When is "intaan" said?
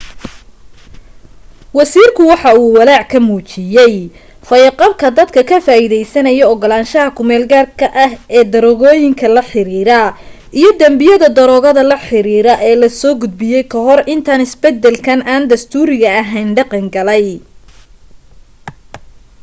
14.13-14.45